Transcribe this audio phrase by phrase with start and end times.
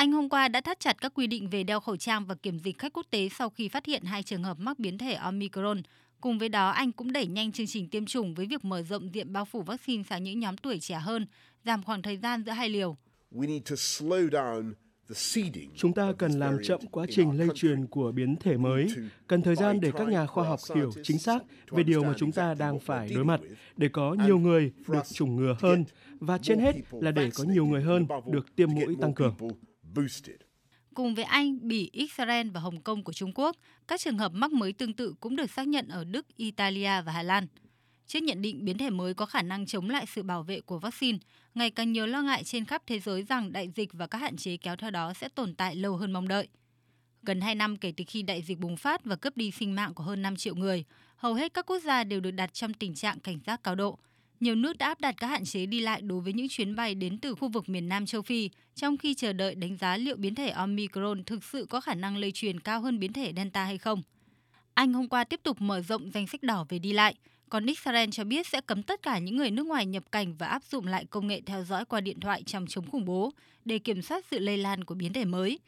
[0.00, 2.58] Anh hôm qua đã thắt chặt các quy định về đeo khẩu trang và kiểm
[2.58, 5.82] dịch khách quốc tế sau khi phát hiện hai trường hợp mắc biến thể Omicron.
[6.20, 9.14] Cùng với đó, Anh cũng đẩy nhanh chương trình tiêm chủng với việc mở rộng
[9.14, 11.26] diện bao phủ vaccine sang những nhóm tuổi trẻ hơn,
[11.64, 12.96] giảm khoảng thời gian giữa hai liều.
[15.76, 18.88] Chúng ta cần làm chậm quá trình lây truyền của biến thể mới,
[19.26, 22.32] cần thời gian để các nhà khoa học hiểu chính xác về điều mà chúng
[22.32, 23.40] ta đang phải đối mặt,
[23.76, 25.84] để có nhiều người được chủng ngừa hơn,
[26.20, 29.34] và trên hết là để có nhiều người hơn được tiêm mũi tăng cường.
[30.94, 33.56] Cùng với Anh, Bỉ, Israel và Hồng Kông của Trung Quốc,
[33.88, 37.12] các trường hợp mắc mới tương tự cũng được xác nhận ở Đức, Italia và
[37.12, 37.46] Hà Lan.
[38.06, 40.78] Trước nhận định biến thể mới có khả năng chống lại sự bảo vệ của
[40.78, 41.18] vaccine,
[41.54, 44.36] ngày càng nhiều lo ngại trên khắp thế giới rằng đại dịch và các hạn
[44.36, 46.48] chế kéo theo đó sẽ tồn tại lâu hơn mong đợi.
[47.22, 49.94] Gần 2 năm kể từ khi đại dịch bùng phát và cướp đi sinh mạng
[49.94, 50.84] của hơn 5 triệu người,
[51.16, 53.98] hầu hết các quốc gia đều được đặt trong tình trạng cảnh giác cao độ–
[54.40, 56.94] nhiều nước đã áp đặt các hạn chế đi lại đối với những chuyến bay
[56.94, 60.16] đến từ khu vực miền Nam châu Phi, trong khi chờ đợi đánh giá liệu
[60.16, 63.64] biến thể Omicron thực sự có khả năng lây truyền cao hơn biến thể Delta
[63.64, 64.02] hay không.
[64.74, 67.14] Anh hôm qua tiếp tục mở rộng danh sách đỏ về đi lại,
[67.48, 70.46] còn Israel cho biết sẽ cấm tất cả những người nước ngoài nhập cảnh và
[70.46, 73.32] áp dụng lại công nghệ theo dõi qua điện thoại trong chống khủng bố
[73.64, 75.58] để kiểm soát sự lây lan của biến thể mới.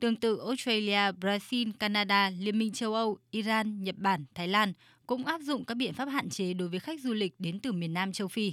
[0.00, 4.72] Tương tự Australia, Brazil, Canada, Liên minh châu Âu, Iran, Nhật Bản, Thái Lan
[5.06, 7.72] cũng áp dụng các biện pháp hạn chế đối với khách du lịch đến từ
[7.72, 8.52] miền Nam châu Phi.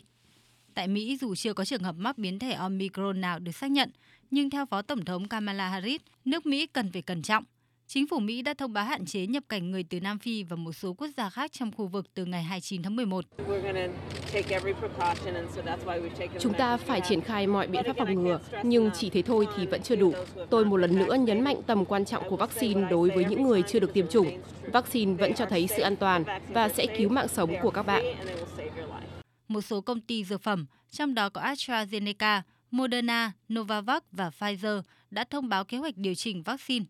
[0.73, 3.92] Tại Mỹ, dù chưa có trường hợp mắc biến thể Omicron nào được xác nhận,
[4.31, 7.44] nhưng theo Phó Tổng thống Kamala Harris, nước Mỹ cần phải cẩn trọng.
[7.94, 10.56] Chính phủ Mỹ đã thông báo hạn chế nhập cảnh người từ Nam Phi và
[10.56, 13.25] một số quốc gia khác trong khu vực từ ngày 29 tháng 11.
[16.39, 19.66] Chúng ta phải triển khai mọi biện pháp phòng ngừa, nhưng chỉ thế thôi thì
[19.66, 20.14] vẫn chưa đủ.
[20.50, 23.64] Tôi một lần nữa nhấn mạnh tầm quan trọng của vaccine đối với những người
[23.67, 24.42] chưa được tiêm chủng.
[24.73, 28.03] Vaccine vẫn cho thấy sự an toàn và sẽ cứu mạng sống của các bạn.
[29.47, 34.81] Một số công ty dược phẩm, trong đó có AstraZeneca, Moderna, Novavax và Pfizer
[35.12, 36.86] đã thông báo kế hoạch điều chỉnh vaccine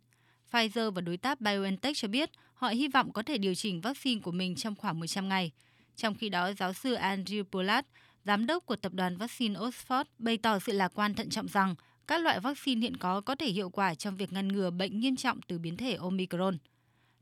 [0.51, 4.21] Pfizer và đối tác BioNTech cho biết họ hy vọng có thể điều chỉnh vaccine
[4.21, 5.51] của mình trong khoảng 100 ngày.
[5.95, 7.87] Trong khi đó, giáo sư Andrew Pollard,
[8.25, 11.75] giám đốc của tập đoàn vaccine Oxford, bày tỏ sự lạc quan thận trọng rằng
[12.07, 15.15] các loại vaccine hiện có có thể hiệu quả trong việc ngăn ngừa bệnh nghiêm
[15.15, 16.57] trọng từ biến thể Omicron.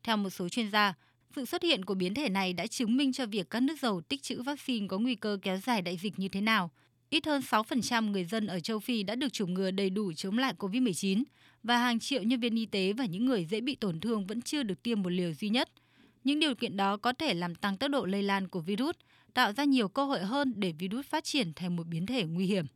[0.03, 0.93] Theo một số chuyên gia,
[1.35, 4.01] sự xuất hiện của biến thể này đã chứng minh cho việc các nước giàu
[4.01, 6.71] tích trữ vaccine có nguy cơ kéo dài đại dịch như thế nào.
[7.09, 10.37] Ít hơn 6% người dân ở châu Phi đã được chủng ngừa đầy đủ chống
[10.37, 11.23] lại COVID-19
[11.63, 14.41] và hàng triệu nhân viên y tế và những người dễ bị tổn thương vẫn
[14.41, 15.69] chưa được tiêm một liều duy nhất.
[16.23, 18.95] Những điều kiện đó có thể làm tăng tốc độ lây lan của virus,
[19.33, 22.45] tạo ra nhiều cơ hội hơn để virus phát triển thành một biến thể nguy
[22.45, 22.65] hiểm.